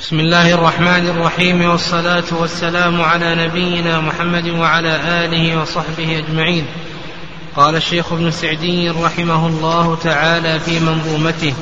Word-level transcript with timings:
بسم 0.00 0.20
الله 0.20 0.54
الرحمن 0.54 1.08
الرحيم 1.08 1.70
والصلاة 1.70 2.24
والسلام 2.30 3.02
على 3.02 3.34
نبينا 3.34 4.00
محمد 4.00 4.48
وعلى 4.48 4.96
آله 5.24 5.60
وصحبه 5.60 6.18
أجمعين. 6.18 6.66
قال 7.56 7.76
الشيخ 7.76 8.12
ابن 8.12 8.30
سعدي 8.30 8.90
رحمه 8.90 9.46
الله 9.46 9.98
تعالى 10.04 10.60
في 10.60 10.80
منظومته 10.80 11.54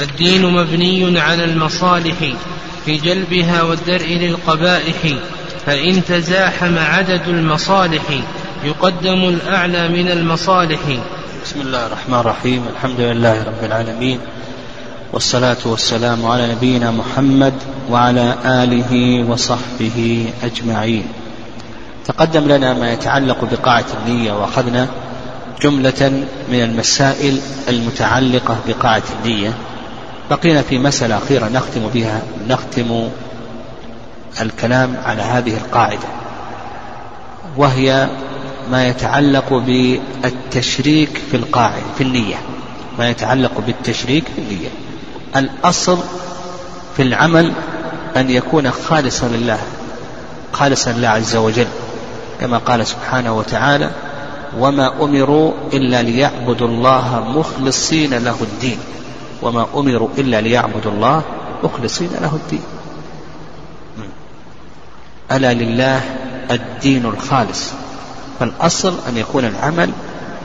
الدين 0.00 0.46
مبني 0.46 1.20
على 1.20 1.44
المصالح 1.44 2.14
في 2.84 2.96
جلبها 2.96 3.62
والدرء 3.62 4.06
للقبائح 4.06 4.96
فإن 5.66 6.04
تزاحم 6.04 6.78
عدد 6.78 7.28
المصالح 7.28 8.02
يقدم 8.64 9.28
الأعلى 9.28 9.88
من 9.88 10.08
المصالح. 10.08 10.80
بسم 11.44 11.60
الله 11.60 11.86
الرحمن 11.86 12.18
الرحيم 12.18 12.66
الحمد 12.76 13.00
لله 13.00 13.42
رب 13.42 13.64
العالمين 13.64 14.20
والصلاة 15.12 15.56
والسلام 15.64 16.26
على 16.26 16.52
نبينا 16.52 16.90
محمد 16.90 17.54
وعلى 17.90 18.34
آله 18.44 19.24
وصحبه 19.30 20.30
أجمعين. 20.42 21.04
تقدم 22.06 22.48
لنا 22.48 22.74
ما 22.74 22.92
يتعلق 22.92 23.44
بقاعة 23.52 23.84
النية 24.00 24.32
وأخذنا 24.32 24.88
جملة 25.62 26.26
من 26.48 26.62
المسائل 26.62 27.40
المتعلقة 27.68 28.58
بقاعة 28.68 29.02
النية. 29.18 29.52
بقينا 30.30 30.62
في 30.62 30.78
مسألة 30.78 31.18
أخيرة 31.18 31.48
نختم 31.48 31.88
بها 31.94 32.22
نختم 32.48 33.08
الكلام 34.40 34.96
على 35.04 35.22
هذه 35.22 35.56
القاعدة 35.56 36.08
وهي 37.56 38.08
ما 38.70 38.88
يتعلق 38.88 39.52
بالتشريك 39.52 41.20
في 41.30 41.36
القاعدة 41.36 41.84
في 41.98 42.02
النية. 42.02 42.36
ما 42.98 43.10
يتعلق 43.10 43.60
بالتشريك 43.66 44.24
في 44.24 44.40
النية. 44.40 44.68
الأصل 45.36 45.98
في 46.96 47.02
العمل 47.02 47.52
أن 48.16 48.30
يكون 48.30 48.70
خالصا 48.70 49.26
لله 49.26 49.58
خالصا 50.52 50.92
لله 50.92 51.08
عز 51.08 51.36
وجل 51.36 51.66
كما 52.40 52.58
قال 52.58 52.86
سبحانه 52.86 53.38
وتعالى 53.38 53.90
وما 54.58 55.02
أمروا 55.02 55.52
إلا 55.72 56.02
ليعبدوا 56.02 56.68
الله 56.68 57.24
مخلصين 57.36 58.14
له 58.14 58.36
الدين 58.40 58.78
وما 59.42 59.66
أمروا 59.74 60.08
إلا 60.18 60.40
ليعبدوا 60.40 60.92
الله 60.92 61.22
مخلصين 61.64 62.10
له 62.20 62.34
الدين. 62.34 62.62
ألا 65.32 65.54
لله 65.54 66.00
الدين 66.50 67.06
الخالص. 67.06 67.70
فالأصل 68.40 68.94
أن 69.08 69.16
يكون 69.16 69.44
العمل 69.44 69.90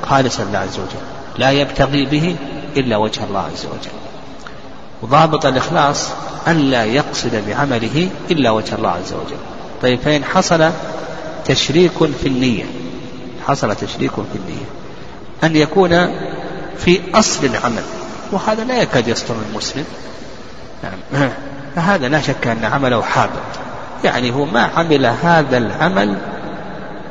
خالصا 0.10 0.44
لله 0.44 0.60
عز 0.60 0.80
وجل 0.80 1.06
لا 1.38 1.52
يبتغي 1.52 2.06
به 2.06 2.36
إلا 2.78 2.98
وجه 2.98 3.24
الله 3.24 3.40
عز 3.40 3.66
وجل. 3.66 4.01
وضابط 5.02 5.46
الإخلاص 5.46 6.10
ألا 6.48 6.86
يقصد 6.86 7.44
بعمله 7.48 8.10
إلا 8.32 8.52
وجه 8.52 8.76
الله 8.76 8.90
عز 8.90 9.14
وجل. 9.14 9.38
طيب 9.82 10.00
فإن 10.00 10.24
حصل 10.24 10.72
تشريك 11.46 11.92
في 12.22 12.28
النية 12.28 12.66
حصل 13.48 13.76
تشريك 13.76 14.12
في 14.12 14.36
النية 14.36 14.66
أن 15.44 15.56
يكون 15.56 15.90
في 16.78 17.02
أصل 17.14 17.46
العمل 17.46 17.84
وهذا 18.32 18.64
لا 18.64 18.82
يكاد 18.82 19.08
يصدر 19.08 19.36
المسلم 19.50 19.86
نعم. 20.84 21.30
فهذا 21.76 22.08
لا 22.08 22.22
شك 22.22 22.48
أن 22.48 22.66
عمله 22.66 23.02
حابط. 23.02 23.32
يعني 24.04 24.34
هو 24.34 24.46
ما 24.46 24.62
عمل 24.62 25.06
هذا 25.06 25.58
العمل 25.58 26.18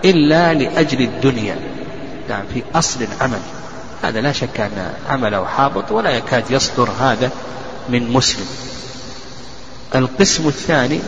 إلا 0.05 0.55
لأجل 0.55 1.00
الدنيا. 1.00 1.56
نعم 2.28 2.42
في 2.55 2.62
أصل 2.74 3.00
العمل. 3.02 3.41
هذا 4.02 4.20
لا 4.20 4.33
شك 4.33 4.61
أن 4.61 4.92
عمله 5.11 5.44
حابط 5.44 5.92
ولا 5.92 6.11
يكاد 6.11 6.50
يصدر 6.50 6.88
هذا 7.00 7.30
من 7.89 8.12
مسلم. 8.12 8.47
القسم 9.95 10.48
الثاني 10.48 11.00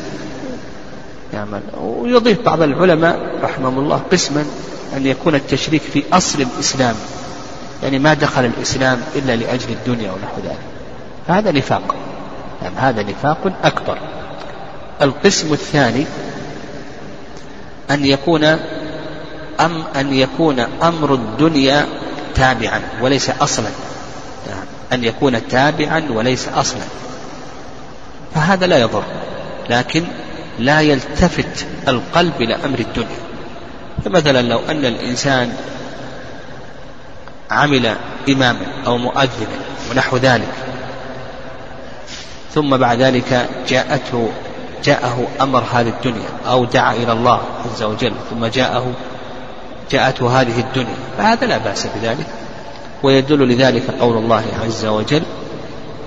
يعمل. 1.34 1.60
ويضيف 1.80 2.40
بعض 2.40 2.62
العلماء 2.62 3.38
رحمهم 3.42 3.78
الله 3.78 4.02
قسما 4.12 4.44
أن 4.96 5.06
يكون 5.06 5.34
التشريك 5.34 5.82
في 5.82 6.02
أصل 6.12 6.42
الإسلام. 6.42 6.94
يعني 7.82 7.98
ما 7.98 8.14
دخل 8.14 8.44
الإسلام 8.44 9.00
إلا 9.16 9.36
لأجل 9.36 9.70
الدنيا 9.70 10.12
ونحو 10.12 10.36
ذلك. 10.44 10.58
فهذا 11.28 11.52
نفاق. 11.52 11.94
يعني 12.62 12.76
هذا 12.76 13.02
نفاق 13.02 13.52
أكبر. 13.64 13.98
القسم 15.02 15.52
الثاني 15.52 16.06
أن 17.90 18.04
يكون 18.06 18.44
أم 19.60 19.82
أن 19.96 20.14
يكون 20.14 20.60
أمر 20.60 21.14
الدنيا 21.14 21.86
تابعا 22.34 22.80
وليس 23.00 23.30
أصلا. 23.30 23.68
أن 24.92 25.04
يكون 25.04 25.48
تابعا 25.48 26.04
وليس 26.10 26.48
أصلا. 26.48 26.82
فهذا 28.34 28.66
لا 28.66 28.78
يضر 28.78 29.04
لكن 29.70 30.04
لا 30.58 30.80
يلتفت 30.80 31.66
القلب 31.88 32.32
إلى 32.40 32.54
أمر 32.64 32.78
الدنيا. 32.78 33.22
فمثلا 34.04 34.42
لو 34.42 34.58
أن 34.58 34.84
الإنسان 34.84 35.52
عمل 37.50 37.96
إماما 38.28 38.66
أو 38.86 38.98
مؤذنا 38.98 39.56
ونحو 39.90 40.16
ذلك 40.16 40.54
ثم 42.54 42.76
بعد 42.76 43.02
ذلك 43.02 43.48
جاءته 43.68 44.30
جاءه 44.84 45.26
أمر 45.40 45.64
هذه 45.72 45.88
الدنيا 45.88 46.28
أو 46.46 46.64
دعا 46.64 46.92
إلى 46.92 47.12
الله 47.12 47.40
عز 47.64 47.82
وجل 47.82 48.12
ثم 48.30 48.46
جاءه 48.46 48.92
جاءته 49.90 50.40
هذه 50.40 50.60
الدنيا 50.60 50.96
فهذا 51.18 51.46
لا 51.46 51.58
بأس 51.58 51.86
بذلك. 51.86 52.26
ويدل 53.02 53.48
لذلك 53.48 53.90
قول 54.00 54.16
الله 54.16 54.44
عز 54.64 54.86
وجل 54.86 55.22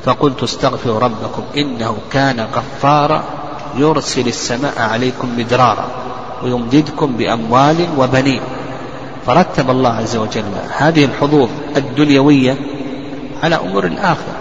فقلت 0.06 0.44
استغفروا 0.44 1.00
ربكم 1.00 1.44
إنه 1.58 1.98
كان 2.12 2.40
غفارا 2.40 3.24
يرسل 3.78 4.28
السماء 4.28 4.82
عليكم 4.82 5.40
مدرارا 5.40 5.88
ويمددكم 6.44 7.18
بأموال 7.18 7.88
وبنين. 7.98 8.42
فرتب 9.26 9.70
الله 9.70 9.90
عز 9.90 10.16
وجل 10.16 10.44
هذه 10.78 11.06
الحظوظ 11.06 11.50
الدنيوية 11.78 12.58
على 13.44 13.56
أمور 13.56 13.86
الآخرة. 13.86 14.36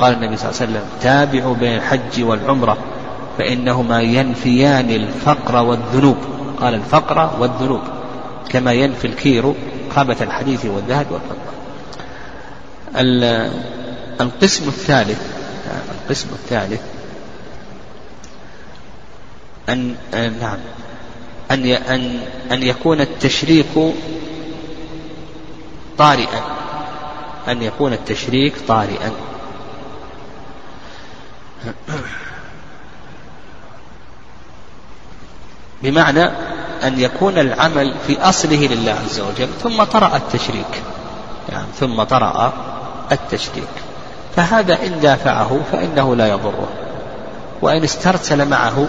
قال 0.00 0.12
النبي 0.12 0.36
صلى 0.36 0.50
الله 0.50 0.60
عليه 0.60 0.70
وسلم 0.70 0.84
تابعوا 1.00 1.54
بين 1.54 1.74
الحج 1.74 2.22
والعمرة 2.22 2.76
فإنهما 3.38 4.00
ينفيان 4.00 4.90
الفقر 4.90 5.56
والذنوب. 5.64 6.16
قال 6.60 6.74
الفقر 6.74 7.30
والذنوب 7.40 7.80
كما 8.48 8.72
ينفي 8.72 9.06
الكير 9.06 9.54
خامة 9.94 10.16
الحديث 10.20 10.66
والذهب 10.66 11.06
والفضة. 11.10 11.37
القسم 14.20 14.68
الثالث 14.68 15.20
القسم 15.90 16.28
الثالث 16.32 16.80
أن 19.68 19.96
نعم. 20.40 20.58
أن 21.50 21.66
أن 21.66 22.20
أن 22.52 22.62
يكون 22.62 23.00
التشريك 23.00 23.94
طارئا. 25.98 26.42
أن 27.48 27.62
يكون 27.62 27.92
التشريك 27.92 28.54
طارئا. 28.68 29.12
بمعنى 35.82 36.24
أن 36.82 37.00
يكون 37.00 37.38
العمل 37.38 37.94
في 38.06 38.20
أصله 38.20 38.66
لله 38.66 38.92
عز 38.92 39.20
وجل 39.20 39.48
ثم 39.62 39.84
طرأ 39.84 40.16
التشريك. 40.16 40.82
يعني 41.48 41.66
ثم 41.80 42.02
طرأ 42.02 42.67
التشريك 43.12 43.68
فهذا 44.36 44.78
إن 44.86 45.00
دافعه 45.00 45.60
فإنه 45.72 46.16
لا 46.16 46.26
يضره. 46.26 46.68
وإن 47.62 47.84
استرسل 47.84 48.48
معه 48.48 48.86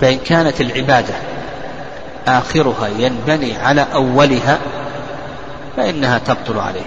فإن 0.00 0.18
كانت 0.18 0.60
العبادة 0.60 1.14
آخرها 2.28 2.88
ينبني 2.98 3.56
على 3.56 3.86
أولها 3.94 4.58
فإنها 5.76 6.18
تبطل 6.18 6.58
عليه. 6.58 6.86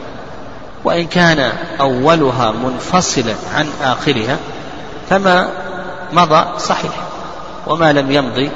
وإن 0.83 1.07
كان 1.07 1.51
أولها 1.79 2.51
منفصلا 2.51 3.33
عن 3.55 3.67
آخرها 3.83 4.37
فما 5.09 5.49
مضى 6.13 6.59
صحيح. 6.59 6.93
وما 7.67 7.93
لم 7.93 8.11
يمضي 8.11 8.49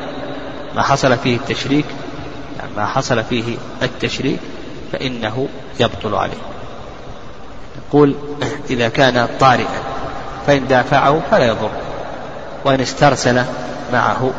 ما 0.75 0.81
حصل 0.81 1.17
فيه 1.17 1.35
التشريك 1.35 1.85
ما 2.77 2.85
حصل 2.85 3.23
فيه 3.23 3.57
التشريك 3.81 4.39
فإنه 4.91 5.47
يبطل 5.79 6.15
عليه. 6.15 6.58
يقول 7.89 8.15
إذا 8.69 8.89
كان 8.89 9.27
طارئا 9.39 9.79
فإن 10.47 10.67
دافعه 10.67 11.21
فلا 11.31 11.45
يضر 11.45 11.69
وإن 12.65 12.81
استرسل 12.81 13.43
معه 13.93 14.31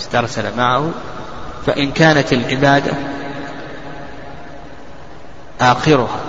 استرسل 0.00 0.56
معه 0.56 0.90
فإن 1.66 1.90
كانت 1.90 2.32
العبادة 2.32 2.92
آخرها 5.60 6.20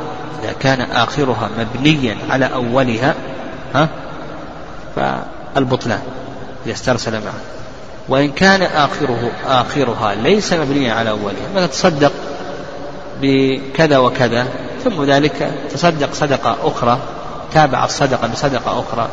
إذا 0.44 0.54
كان 0.60 0.82
آخرها 0.82 1.50
مبنيا 1.60 2.18
على 2.30 2.46
أولها 2.54 3.14
ها 3.76 3.90
فالبطلان 4.96 6.02
إذا 6.66 6.74
استرسل 6.74 7.12
معه. 7.12 7.34
وإن 8.10 8.32
كان 8.32 8.62
آخره 8.62 9.32
آخرها 9.48 10.16
ليس 10.16 10.54
مبنيا 10.54 10.94
على 10.94 11.10
أولها 11.10 11.50
مثلا 11.56 11.68
تصدق 11.68 12.12
بكذا 13.22 13.98
وكذا 13.98 14.48
ثم 14.84 15.04
ذلك 15.04 15.54
تصدق 15.74 16.14
صدقة 16.14 16.58
أخرى 16.64 17.00
تابع 17.54 17.86
الصدقة 17.86 18.28
بصدقة 18.28 18.80
أخرى 18.80 19.08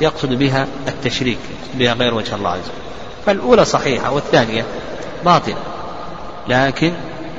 يقصد 0.00 0.28
بها 0.28 0.66
التشريك 0.88 1.38
بها 1.74 1.92
غير 1.92 2.14
وجه 2.14 2.34
الله 2.34 2.50
عز 2.50 2.58
وجل. 2.58 2.92
فالأولى 3.26 3.64
صحيحة 3.64 4.10
والثانية 4.10 4.64
باطلة 5.24 5.56
لكن 6.48 6.92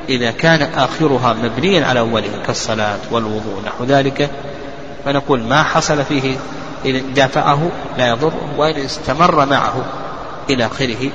إذا 0.09 0.31
كان 0.31 0.61
آخرها 0.61 1.33
مبنيا 1.33 1.85
على 1.85 1.99
أوله 1.99 2.29
كالصلاة 2.47 2.99
والوضوء 3.11 3.61
نحو 3.65 3.83
ذلك 3.83 4.29
فنقول 5.05 5.43
ما 5.43 5.63
حصل 5.63 6.03
فيه 6.05 6.37
إن 6.85 7.13
دافعه 7.13 7.71
لا 7.97 8.07
يضر 8.07 8.33
وإن 8.57 8.75
استمر 8.75 9.45
معه 9.45 9.85
إلى 10.49 10.65
آخره 10.65 11.09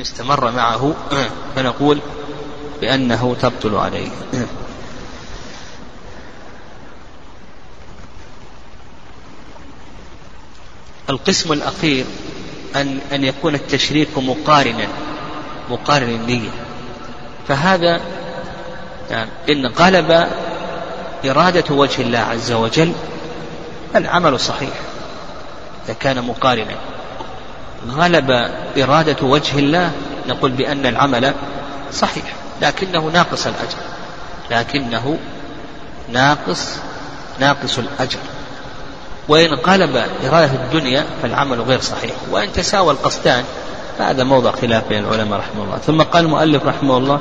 استمر 0.00 0.50
معه 0.50 0.94
فنقول 1.56 1.98
بأنه 2.80 3.36
تبطل 3.42 3.76
عليه. 3.76 4.08
القسم 11.10 11.52
الأخير 11.52 12.04
أن 12.76 12.98
أن 13.12 13.24
يكون 13.24 13.54
التشريك 13.54 14.18
مقارنا 14.18 14.88
مقارن 15.70 16.08
النية 16.08 16.50
فهذا 17.48 18.00
يعني 19.10 19.30
إن 19.48 19.66
غلب 19.66 20.28
إرادة 21.24 21.74
وجه 21.74 22.02
الله 22.02 22.18
عز 22.18 22.52
وجل 22.52 22.92
العمل 23.96 24.40
صحيح. 24.40 24.74
إذا 25.84 25.94
كان 25.94 26.24
مقارنا. 26.24 26.76
غلب 27.88 28.30
إرادة 28.78 29.26
وجه 29.26 29.58
الله 29.58 29.92
نقول 30.28 30.50
بأن 30.50 30.86
العمل 30.86 31.34
صحيح. 31.92 32.34
لكنه 32.62 33.00
ناقص 33.00 33.46
الأجر. 33.46 33.78
لكنه 34.50 35.18
ناقص 36.12 36.76
ناقص 37.38 37.78
الأجر. 37.78 38.18
وإن 39.28 39.56
قلب 39.56 39.96
إرادة 40.24 40.52
الدنيا 40.54 41.04
فالعمل 41.22 41.60
غير 41.60 41.80
صحيح. 41.80 42.12
وإن 42.30 42.52
تساوى 42.52 42.92
القصدان 42.92 43.44
فهذا 43.98 44.24
موضع 44.24 44.50
خلاف 44.50 44.88
بين 44.88 45.04
العلماء 45.04 45.38
رحمه 45.38 45.64
الله. 45.64 45.78
ثم 45.78 46.02
قال 46.02 46.24
المؤلف 46.24 46.64
رحمه 46.64 46.98
الله 46.98 47.20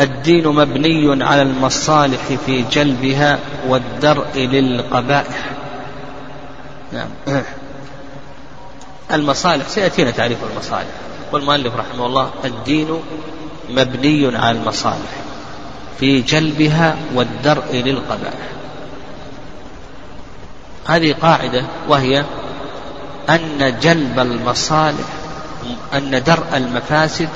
الدين 0.00 0.48
مبني 0.48 1.24
على 1.24 1.42
المصالح 1.42 2.20
في 2.46 2.64
جلبها 2.72 3.38
والدرء 3.68 4.36
للقبائح. 4.36 5.50
نعم. 6.92 7.08
المصالح 9.12 9.68
سيأتينا 9.68 10.10
تعريف 10.10 10.38
المصالح. 10.52 11.08
والمؤلف 11.32 11.74
رحمه 11.76 12.06
الله 12.06 12.30
الدين 12.44 13.00
مبني 13.70 14.36
على 14.36 14.58
المصالح 14.58 15.12
في 16.00 16.20
جلبها 16.20 16.96
والدرء 17.14 17.72
للقبائح 17.72 18.48
هذه 20.86 21.14
قاعدة 21.22 21.64
وهي 21.88 22.24
أن 23.28 23.74
جلب 23.82 24.18
المصالح 24.18 25.06
أن 25.94 26.22
درء 26.26 26.56
المفاسد 26.56 27.28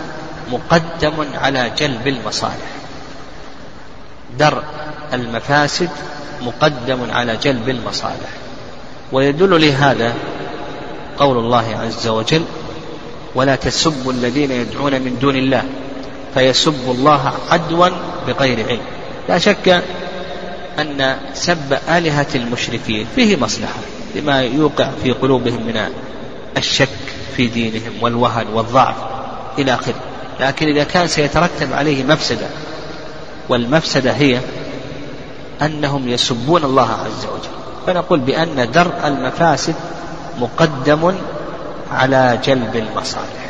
مقدم 0.53 1.13
على 1.35 1.71
جلب 1.79 2.09
المصالح. 2.09 2.73
درء 4.39 4.65
المفاسد 5.13 5.91
مقدم 6.43 7.11
على 7.11 7.37
جلب 7.37 7.69
المصالح. 7.69 8.31
ويدل 9.13 9.67
لهذا 9.67 10.15
قول 11.19 11.39
الله 11.39 11.77
عز 11.81 12.09
وجل 12.09 12.45
ولا 13.35 13.57
تسبوا 13.57 14.13
الذين 14.13 14.51
يدعون 14.51 14.93
من 14.93 15.19
دون 15.21 15.37
الله 15.37 15.65
فيسبوا 16.35 16.95
الله 16.95 17.33
عدوا 17.51 17.89
بغير 18.27 18.69
علم. 18.69 18.81
لا 19.29 19.39
شك 19.39 19.83
أن 20.79 21.17
سب 21.35 21.79
آلهة 21.89 22.27
المشركين 22.35 23.07
فيه 23.15 23.37
مصلحة 23.37 23.79
لما 24.15 24.43
يوقع 24.43 24.89
في 25.03 25.13
قلوبهم 25.13 25.67
من 25.67 25.89
الشك 26.57 26.89
في 27.37 27.47
دينهم 27.47 27.93
والوهن 28.01 28.47
والضعف 28.55 28.95
إلى 29.59 29.75
آخره. 29.75 29.95
لكن 30.41 30.69
إذا 30.69 30.85
كان 30.85 31.07
سيترتب 31.07 31.73
عليه 31.73 32.05
مفسدة 32.05 32.47
والمفسدة 33.49 34.13
هي 34.13 34.41
أنهم 35.63 36.09
يسبون 36.09 36.65
الله 36.65 36.91
عز 36.91 37.27
وجل. 37.27 37.53
فنقول 37.87 38.21
بأن 38.21 38.71
درء 38.75 39.07
المفاسد 39.07 39.75
مقدم 40.39 41.15
على 41.93 42.39
جلب 42.45 42.77
المصالح. 42.77 43.43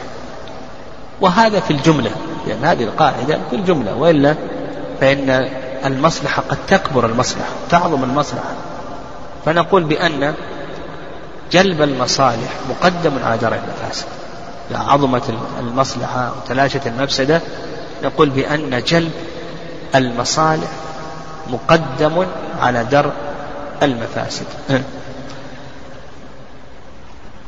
وهذا 1.20 1.60
في 1.60 1.70
الجملة. 1.70 2.10
لأن 2.46 2.64
هذه 2.64 2.84
القاعدة 2.84 3.38
في 3.50 3.56
الجملة 3.56 3.94
وإلا 3.94 4.34
فإن 5.00 5.48
المصلحة 5.84 6.42
قد 6.48 6.58
تكبر 6.68 7.06
المصلحة 7.06 7.50
تعظم 7.70 8.04
المصلحة. 8.04 8.54
فنقول 9.44 9.84
بأن 9.84 10.34
جلب 11.52 11.82
المصالح 11.82 12.50
مقدم 12.70 13.12
على 13.24 13.38
درء 13.38 13.60
المفاسد. 13.64 14.06
إذا 14.70 14.78
عظمت 14.78 15.22
المصلحة 15.60 16.32
وتلاشت 16.36 16.86
المفسدة 16.86 17.40
نقول 18.04 18.30
بأن 18.30 18.82
جلب 18.86 19.12
المصالح 19.94 20.68
مقدم 21.50 22.26
على 22.60 22.84
درء 22.84 23.12
المفاسد. 23.82 24.46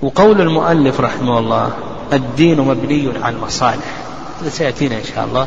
وقول 0.02 0.40
المؤلف 0.40 1.00
رحمه 1.00 1.38
الله 1.38 1.70
الدين 2.12 2.60
مبني 2.60 3.12
على 3.22 3.36
المصالح. 3.36 3.94
سيأتينا 4.48 4.96
إن 4.96 5.04
شاء 5.14 5.24
الله 5.24 5.46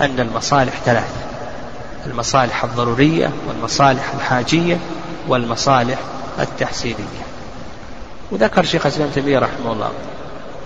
أن 0.00 0.20
المصالح 0.20 0.72
ثلاثة 0.84 1.28
المصالح 2.06 2.64
الضرورية 2.64 3.30
والمصالح 3.48 4.12
الحاجية 4.14 4.78
والمصالح 5.28 5.98
التحسينية. 6.38 7.24
وذكر 8.30 8.64
شيخ 8.64 8.86
الإسلام 8.86 9.10
تيمية 9.10 9.38
رحمه 9.38 9.72
الله 9.72 9.90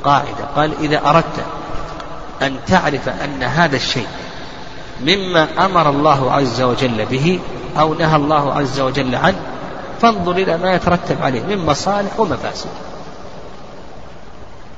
قاعدة 0.05 0.45
قال 0.57 0.73
إذا 0.81 1.11
أردت 1.11 1.45
أن 2.43 2.57
تعرف 2.67 3.09
أن 3.09 3.43
هذا 3.43 3.77
الشيء 3.77 4.07
مما 5.01 5.49
أمر 5.59 5.91
الله 5.91 6.33
عز 6.33 6.61
وجل 6.61 7.07
به 7.07 7.41
أو 7.79 7.95
نهى 7.95 8.17
الله 8.17 8.55
عز 8.55 8.81
وجل 8.81 9.15
عنه 9.15 9.41
فانظر 10.03 10.33
إلى 10.33 10.59
ما 10.59 10.75
يترتب 10.75 11.23
عليه 11.23 11.43
من 11.43 11.67
مصالح 11.67 12.21
ومفاسد. 12.21 12.71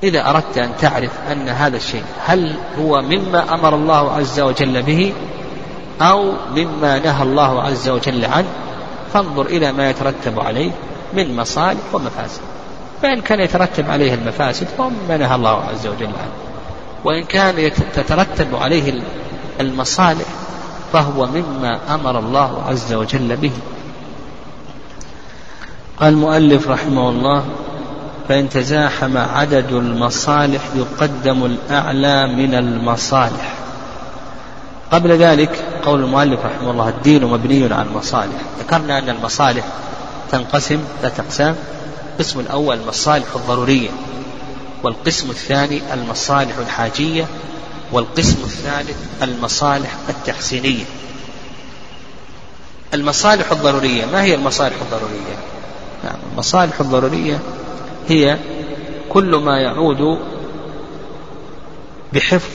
إذا 0.03 0.29
أردت 0.29 0.57
أن 0.57 0.71
تعرف 0.79 1.11
أن 1.31 1.49
هذا 1.49 1.77
الشيء 1.77 2.03
هل 2.25 2.55
هو 2.79 3.01
مما 3.01 3.53
أمر 3.53 3.75
الله 3.75 4.11
عز 4.11 4.39
وجل 4.39 4.81
به 4.81 5.13
أو 6.01 6.31
مما 6.55 6.99
نهى 6.99 7.23
الله 7.23 7.61
عز 7.61 7.89
وجل 7.89 8.25
عنه؟ 8.25 8.47
فانظر 9.13 9.45
إلى 9.45 9.71
ما 9.71 9.89
يترتب 9.89 10.39
عليه 10.39 10.71
من 11.13 11.35
مصالح 11.35 11.79
ومفاسد. 11.93 12.41
فإن 13.01 13.21
كان 13.21 13.39
يترتب 13.39 13.89
عليه 13.89 14.13
المفاسد 14.13 14.67
فهو 14.77 14.89
مما 14.89 15.17
نهى 15.17 15.35
الله 15.35 15.63
عز 15.63 15.87
وجل 15.87 16.05
عنه. 16.05 16.33
وإن 17.03 17.23
كان 17.23 17.71
تترتب 17.95 18.55
عليه 18.55 19.01
المصالح 19.59 20.25
فهو 20.93 21.27
مما 21.27 21.79
أمر 21.95 22.19
الله 22.19 22.63
عز 22.67 22.93
وجل 22.93 23.35
به. 23.35 23.51
قال 25.99 26.13
المؤلف 26.13 26.67
رحمه 26.67 27.09
الله 27.09 27.43
فإن 28.29 28.49
تزاحم 28.49 29.17
عدد 29.17 29.71
المصالح 29.71 30.61
يقدم 30.75 31.45
الأعلى 31.45 32.27
من 32.27 32.55
المصالح. 32.55 33.53
قبل 34.91 35.11
ذلك 35.11 35.63
قول 35.85 36.03
المؤلف 36.03 36.39
رحمه 36.45 36.71
الله 36.71 36.89
الدين 36.89 37.25
مبني 37.25 37.73
على 37.73 37.87
المصالح. 37.89 38.41
ذكرنا 38.59 38.99
أن 38.99 39.09
المصالح 39.09 39.65
تنقسم 40.31 40.79
ثلاثة 41.01 41.23
أقسام. 41.23 41.55
القسم 42.13 42.39
الأول 42.39 42.77
المصالح 42.77 43.35
الضرورية 43.35 43.89
والقسم 44.83 45.29
الثاني 45.29 45.81
المصالح 45.93 46.57
الحاجية 46.57 47.25
والقسم 47.91 48.37
الثالث 48.43 48.97
المصالح 49.23 49.95
التحسينية. 50.09 50.83
المصالح 52.93 53.51
الضرورية 53.51 54.05
ما 54.05 54.23
هي 54.23 54.35
المصالح 54.35 54.75
الضرورية؟ 54.81 55.35
نعم 56.03 56.17
المصالح 56.33 56.79
الضرورية 56.79 57.39
هي 58.09 58.37
كل 59.09 59.35
ما 59.35 59.59
يعود 59.59 60.19
بحفظ 62.13 62.49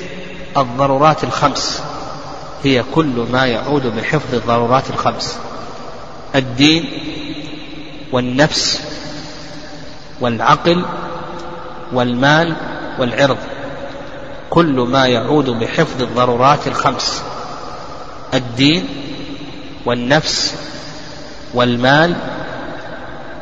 الضرورات 0.57 1.25
الخمس. 1.25 1.83
هي 2.65 2.85
كل 2.95 3.27
ما 3.33 3.47
يعود 3.47 3.87
بحفظ 3.87 4.35
الضرورات 4.35 4.91
الخمس. 4.91 5.39
الدين 6.35 6.85
والنفس 8.13 8.81
والعقل 10.21 10.85
والمال 11.93 12.57
والعرض. 12.99 13.39
كل 14.51 14.81
ما 14.81 15.07
يعود 15.07 15.51
بحفظ 15.51 16.03
الضرورات 16.03 16.67
الخمس. 16.67 17.23
الدين 18.35 18.89
والنفس 19.87 20.55
والمال 21.55 22.17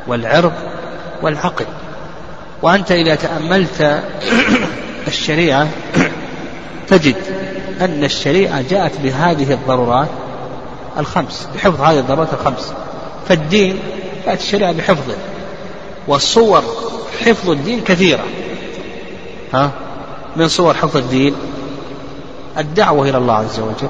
والعرض 0.07 0.53
والعقل. 1.23 1.67
وأنت 2.63 2.93
إذا 2.93 3.15
تأملت 3.15 4.03
الشريعة 5.09 5.69
تجد 6.89 7.17
أن 7.81 8.05
الشريعة 8.05 8.63
جاءت 8.71 9.01
بهذه 9.01 9.53
الضرورات 9.53 10.09
الخمس 10.99 11.49
بحفظ 11.55 11.81
هذه 11.81 11.99
الضرورات 11.99 12.33
الخمس. 12.33 12.73
فالدين 13.29 13.79
جاءت 14.27 14.41
الشريعة 14.41 14.73
بحفظه 14.73 15.15
والصور 16.09 16.63
حفظ 17.25 17.51
الدين 17.51 17.81
كثيرة. 17.81 18.25
ها؟ 19.55 19.71
من 20.37 20.49
صور 20.49 20.75
حفظ 20.75 20.97
الدين؟ 20.97 21.35
الدعوة 22.59 23.09
إلى 23.09 23.19
الله 23.19 23.35
عز 23.35 23.61
وجل 23.61 23.89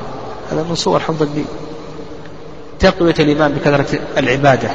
هذا 0.53 0.63
من 0.63 0.75
صور 0.75 1.01
حفظ 1.01 1.23
الدين. 1.23 1.47
تقوية 2.79 3.15
الإيمان 3.19 3.53
بكثرة 3.53 3.99
العبادة 4.19 4.71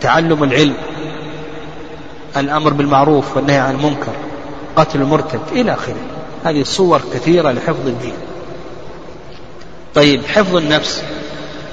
تعلم 0.00 0.44
العلم 0.44 0.74
الأمر 2.36 2.72
بالمعروف 2.72 3.36
والنهي 3.36 3.58
عن 3.58 3.74
المنكر 3.74 4.12
قتل 4.76 5.00
المرتد 5.00 5.40
إلى 5.52 5.74
آخره. 5.74 5.96
هذه 6.44 6.62
صور 6.62 7.00
كثيرة 7.14 7.52
لحفظ 7.52 7.86
الدين. 7.86 8.14
طيب 9.94 10.26
حفظ 10.26 10.56
النفس 10.56 11.02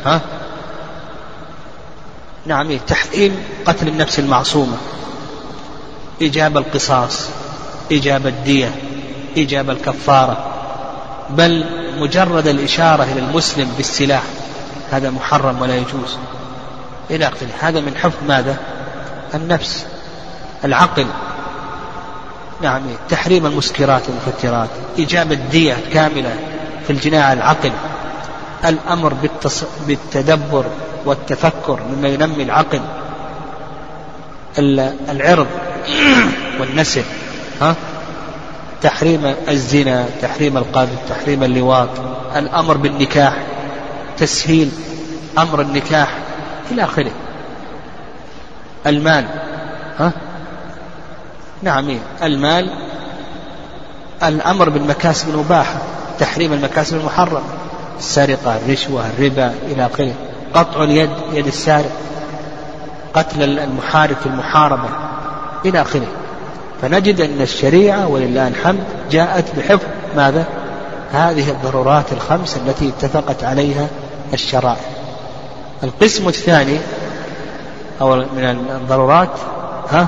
ها؟ 0.06 0.22
نعم 2.46 2.78
تحريم 2.78 3.44
قتل 3.66 3.88
النفس 3.88 4.20
المعصومة. 4.20 4.78
إيجاب 6.22 6.58
القصاص 6.58 7.30
إيجاب 7.92 8.28
الدية 8.28 8.76
إيجاب 9.38 9.70
الكفارة. 9.70 10.46
بل 11.30 11.66
مجرد 11.98 12.48
الإشارة 12.48 13.04
إلى 13.04 13.20
المسلم 13.20 13.72
بالسلاح 13.78 14.24
هذا 14.92 15.10
محرم 15.10 15.62
ولا 15.62 15.76
يجوز. 15.76 16.18
إلى 17.12 17.28
آخره. 17.28 17.50
هذا 17.60 17.82
من 17.82 17.96
حفظ 17.98 18.18
ماذا؟ 18.28 18.58
النفس. 19.36 19.86
العقل 20.66 21.06
نعم 22.62 22.82
تحريم 23.10 23.46
المسكرات 23.46 24.02
والمفترات 24.10 24.70
إيجاب 24.98 25.32
الدية 25.32 25.78
كاملة 25.94 26.36
في 26.88 26.90
الجناح 26.94 27.30
العقل 27.32 27.72
الأمر 28.66 29.14
بالتص... 29.14 29.64
بالتدبر 29.88 30.66
والتفكر 31.06 31.80
مما 31.92 32.08
ينمي 32.08 32.44
العقل 32.44 32.82
العرض 35.10 35.48
والنسل 36.60 37.04
ها؟ 37.62 37.76
تحريم 38.82 39.36
الزنا 39.50 40.06
تحريم 40.22 40.58
القذف 40.58 40.98
تحريم 41.10 41.44
اللواط 41.44 41.90
الأمر 42.36 42.78
بالنكاح 42.78 43.34
تسهيل 44.18 44.72
أمر 45.38 45.62
النكاح 45.62 46.18
إلى 46.72 46.84
آخره. 46.84 47.12
المال 48.88 49.26
ها؟ 50.00 50.12
نعم 51.64 52.00
المال 52.24 52.70
الأمر 54.24 54.70
بالمكاسب 54.70 55.30
المباحة 55.30 55.76
تحريم 56.20 56.54
المكاسب 56.54 56.98
المحرمة 56.98 57.42
السرقة 58.00 58.58
الرشوة 58.58 59.04
الربا 59.10 59.54
إلى 59.68 59.86
آخره. 59.86 60.14
قطع 60.54 60.84
اليد 60.84 61.10
يد 61.34 61.48
السارق 61.48 61.92
قتل 63.14 63.60
المحارب 63.60 64.16
في 64.16 64.26
المحاربة 64.26 64.90
إلى 65.66 65.82
آخره. 65.82 66.08
فنجد 66.82 67.22
أن 67.22 67.42
الشريعة 67.42 68.08
ولله 68.08 68.48
الحمد 68.48 68.84
جاءت 69.12 69.46
بحفظ 69.58 69.88
ماذا؟ 70.16 70.46
هذه 71.12 71.50
الضرورات 71.50 72.14
الخمس 72.14 72.58
التي 72.58 72.90
اتفقت 72.90 73.44
عليها 73.44 73.88
الشرائع. 74.34 74.78
القسم 75.84 76.28
الثاني 76.28 76.78
أو 78.02 78.16
من 78.16 78.44
الضرورات 78.70 79.30
ها؟ 79.92 80.08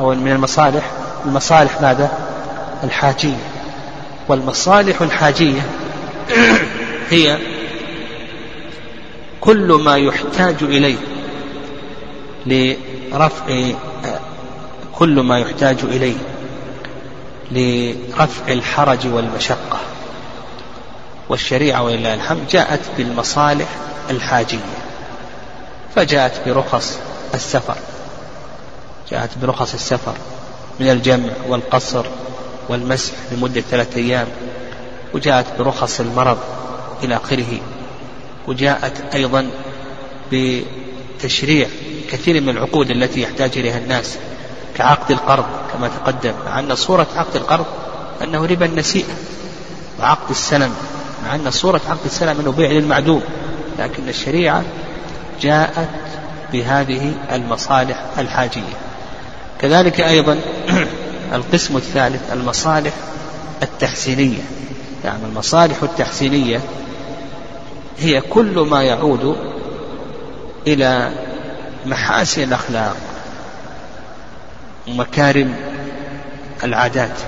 أو 0.00 0.14
من 0.14 0.32
المصالح 0.32 0.90
المصالح 1.26 1.80
ماذا؟ 1.80 2.10
الحاجية. 2.84 3.36
والمصالح 4.28 5.02
الحاجية 5.02 5.66
هي 7.10 7.38
كل 9.40 9.72
ما 9.72 9.96
يحتاج 9.96 10.56
إليه 10.62 10.96
لرفع 12.46 13.72
كل 14.94 15.20
ما 15.20 15.38
يحتاج 15.38 15.76
إليه 15.82 16.16
لرفع 17.50 18.52
الحرج 18.52 19.06
والمشقة. 19.06 19.78
والشريعة 21.28 21.82
ولله 21.82 22.14
الحمد 22.14 22.46
جاءت 22.50 22.80
بالمصالح 22.96 23.68
الحاجية 24.10 24.58
فجاءت 25.94 26.48
برخص 26.48 26.98
السفر. 27.34 27.76
جاءت 29.12 29.38
برخص 29.38 29.74
السفر 29.74 30.14
من 30.80 30.90
الجمع 30.90 31.30
والقصر 31.48 32.06
والمسح 32.68 33.12
لمدة 33.32 33.60
ثلاثة 33.60 34.00
أيام 34.00 34.26
وجاءت 35.14 35.46
برخص 35.58 36.00
المرض 36.00 36.38
إلى 37.02 37.16
آخره 37.16 37.60
وجاءت 38.46 39.14
أيضا 39.14 39.50
بتشريع 40.32 41.68
كثير 42.10 42.40
من 42.40 42.48
العقود 42.48 42.90
التي 42.90 43.22
يحتاج 43.22 43.58
إليها 43.58 43.78
الناس 43.78 44.18
كعقد 44.76 45.10
القرض 45.10 45.44
كما 45.72 45.88
تقدم 45.88 46.34
مع 46.46 46.58
أن 46.58 46.74
صورة 46.74 47.06
عقد 47.16 47.36
القرض 47.36 47.66
أنه 48.22 48.46
ربا 48.46 48.66
النسيئة 48.66 49.14
وعقد 50.00 50.30
السلم 50.30 50.74
مع 51.24 51.34
أن 51.34 51.50
صورة 51.50 51.80
عقد 51.88 52.04
السلم 52.04 52.40
أنه 52.40 52.52
بيع 52.52 52.70
للمعدوم 52.70 53.22
لكن 53.78 54.08
الشريعة 54.08 54.64
جاءت 55.40 55.88
بهذه 56.52 57.12
المصالح 57.32 58.04
الحاجية. 58.18 58.91
كذلك 59.62 60.00
أيضا 60.00 60.38
القسم 61.34 61.76
الثالث 61.76 62.32
المصالح 62.32 62.92
التحسينية. 63.62 64.42
يعني 65.04 65.24
المصالح 65.24 65.82
التحسينية 65.82 66.60
هي 67.98 68.20
كل 68.20 68.58
ما 68.70 68.82
يعود 68.82 69.36
إلى 70.66 71.12
محاسن 71.86 72.42
الأخلاق 72.42 72.96
ومكارم 74.88 75.54
العادات. 76.64 77.18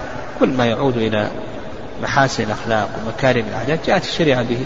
كل 0.40 0.48
ما 0.48 0.66
يعود 0.66 0.96
إلى 0.96 1.30
محاسن 2.02 2.44
الأخلاق 2.44 2.88
ومكارم 2.98 3.44
العادات 3.50 3.86
جاءت 3.86 4.04
الشريعة 4.04 4.42
به 4.42 4.58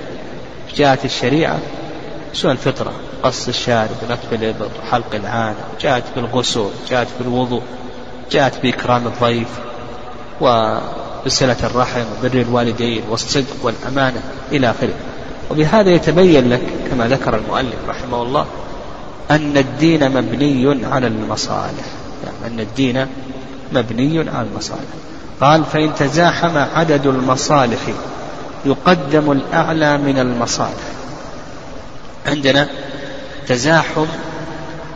جاءت 0.76 1.04
الشريعة 1.04 1.58
سوى 2.32 2.52
الفطرة؟ 2.52 2.92
قص 3.23 3.49
الشارب 3.49 3.97
ونتف 4.02 4.32
الإبط 4.32 4.70
وحلق 4.82 5.14
العانة 5.14 5.64
جاءت 5.80 6.04
بالغسل 6.16 6.68
جاءت 6.90 7.08
بالوضوء 7.18 7.62
جاءت 8.30 8.62
بإكرام 8.62 9.06
الضيف 9.06 9.49
وبصلة 10.40 11.56
الرحم 11.64 12.04
وبر 12.18 12.40
الوالدين 12.40 13.02
والصدق 13.11 13.56
والأمانة 13.62 14.23
إلى 14.52 14.70
آخره. 14.70 14.94
وبهذا 15.50 15.90
يتبين 15.90 16.50
لك 16.50 16.62
كما 16.90 17.08
ذكر 17.08 17.37
المؤلف 17.37 17.76
رحمه 17.88 18.23
الله 18.23 18.47
أن 19.30 19.56
الدين 19.56 20.11
مبني 20.11 20.87
على 20.87 21.06
المصالح. 21.06 21.87
يعني 22.25 22.54
أن 22.54 22.61
الدين 22.61 23.06
مبني 23.73 24.18
على 24.18 24.47
المصالح. 24.52 24.90
قال 25.40 25.64
فإن 25.64 25.94
تزاحم 25.94 26.56
عدد 26.56 27.06
المصالح 27.06 27.80
يقدم 28.66 29.32
الأعلى 29.32 29.99
من 29.99 30.18
المصالح. 30.18 30.99
عندنا 32.28 32.68
تزاحم 33.49 34.06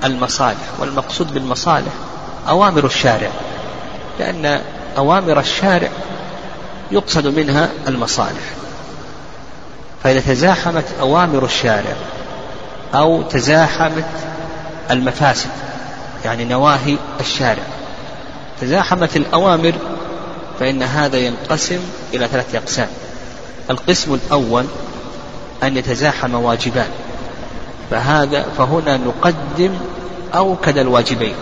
المصالح 0.05 0.81
والمقصود 0.81 1.35
بالمصالح 1.35 1.93
أوامر 2.49 2.87
الشارع 2.87 3.31
لأن 4.19 4.61
أوامر 4.97 5.41
الشارع 5.41 5.89
يقصد 6.91 7.27
منها 7.27 7.69
المصالح. 7.89 8.53
فإذا 10.05 10.21
تزاحمت 10.21 10.85
أوامر 11.01 11.45
الشارع 11.45 11.95
أو 12.95 13.23
تزاحمت 13.23 14.05
المفاسد 14.91 15.51
يعني 16.25 16.45
نواهي 16.45 16.97
الشارع 17.21 17.63
تزاحمت 18.61 19.17
الأوامر 19.17 19.73
فإن 20.61 20.83
هذا 20.83 21.17
ينقسم 21.19 21.81
إلى 22.15 22.29
ثلاثة 22.29 22.59
أقسام. 22.59 22.89
القسم 23.71 24.15
الأول 24.15 24.65
أن 25.63 25.77
يتزاحم 25.77 26.35
واجبان. 26.35 26.91
فهذا 27.93 28.47
فهنا 28.59 28.97
نقدم 28.97 29.75
أوكد 30.35 30.79
الواجبين. 30.79 31.35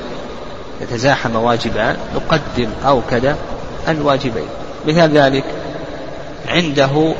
يتزاحم 0.80 1.37
واجبان 1.37 1.97
نقدم 2.14 2.69
أوكد 2.87 3.37
الواجبين. 3.88 4.49
مثال 4.87 5.11
ذلك 5.11 5.45
عنده 6.49 7.14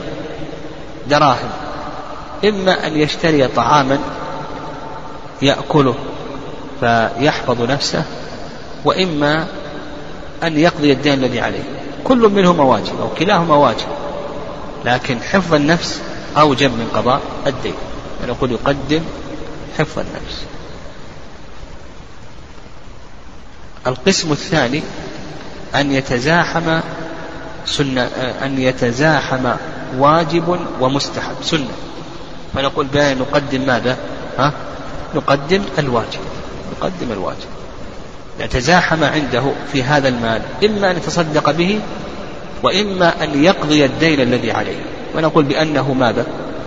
دراهم. 1.11 1.51
إما 2.45 2.87
أن 2.87 2.97
يشتري 2.97 3.49
طعاما 3.49 3.99
يأكله 5.43 5.95
فيحفظ 6.81 7.63
نفسه 7.63 8.05
وإما 8.85 9.47
أن 10.43 10.59
يقضي 10.59 10.93
الدين 10.93 11.15
الذي 11.15 11.41
عليه. 11.41 11.63
كل 12.05 12.19
منهما 12.19 12.65
واجب 12.65 13.01
أو 13.01 13.09
كلاهما 13.19 13.57
واجب 13.57 13.89
لكن 14.85 15.21
حفظ 15.21 15.55
النفس 15.55 16.01
أوجب 16.37 16.71
من 16.71 16.89
قضاء 16.95 17.21
الدين. 17.47 17.75
نقول 18.29 18.53
يقدم 18.53 19.01
حفظ 19.79 19.99
النفس. 19.99 20.45
القسم 23.87 24.33
الثاني 24.33 24.83
أن 25.75 25.93
يتزاحم 25.93 26.81
سنة 27.67 28.03
أن 28.43 28.59
يتزاحم 28.59 29.51
واجب 29.99 30.61
ومستحب. 30.81 31.35
سنة. 31.43 31.71
فنقول 32.55 32.87
بأن 32.87 33.19
نقدم 33.19 33.67
ماذا؟ 33.67 33.97
ها؟ 34.39 34.53
نقدم 35.15 35.63
الواجب. 35.79 36.21
يقدم 36.79 37.13
الواجب. 37.13 37.49
يتزاحم 38.41 39.05
عنده 39.05 39.43
في 39.73 39.83
هذا 39.83 40.09
المال 40.09 40.43
إما 40.65 40.91
أن 40.91 40.97
يتصدق 40.97 41.51
به 41.51 41.81
وإما 42.63 43.25
أن 43.25 43.45
يقضي 43.45 43.85
الدين 43.85 44.21
الذي 44.21 44.53
عليه. 44.53 44.83
ونقول 45.17 45.45
بأنه 45.45 45.93
ماذا؟ 45.93 46.27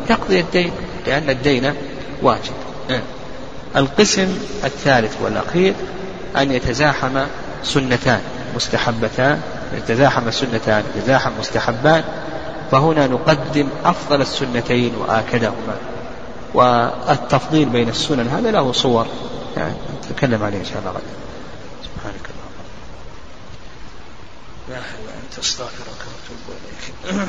يقضي 0.09 0.39
الدين 0.39 0.71
لأن 1.07 1.29
الدين 1.29 1.73
واجب. 2.21 2.53
القسم 3.75 4.37
الثالث 4.63 5.17
والأخير 5.21 5.73
أن 6.37 6.51
يتزاحم 6.51 7.19
سنتان 7.63 8.21
مستحبتان 8.55 9.41
يتزاحم 9.77 10.31
سنتان 10.31 10.83
يتزاحم 10.95 11.31
مستحبان 11.39 12.03
فهنا 12.71 13.07
نقدم 13.07 13.67
أفضل 13.85 14.21
السنتين 14.21 14.95
وآكدهما. 14.95 15.77
والتفضيل 16.53 17.69
بين 17.69 17.89
السنن 17.89 18.27
هذا 18.27 18.51
له 18.51 18.71
صور. 18.71 19.07
يعني 19.57 19.73
نتكلم 20.11 20.43
عليه 20.43 20.57
إن 20.57 20.65
شاء 20.65 20.79
الله 20.79 20.91
غدا. 20.91 21.01
سبحانك 21.83 22.25
اللهم. 22.29 22.53
لا 24.69 24.75
إله 24.75 24.85
إلا 24.85 25.13
أنت 25.23 25.39
أستغفرك 25.39 25.87
وأتوب 25.87 26.45
إليك 26.49 27.27